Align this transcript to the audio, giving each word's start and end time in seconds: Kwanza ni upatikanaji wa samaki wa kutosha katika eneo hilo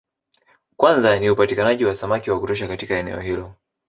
Kwanza 0.77 1.19
ni 1.19 1.29
upatikanaji 1.29 1.85
wa 1.85 1.95
samaki 1.95 2.31
wa 2.31 2.39
kutosha 2.39 2.67
katika 2.67 2.95
eneo 2.99 3.19
hilo 3.19 3.53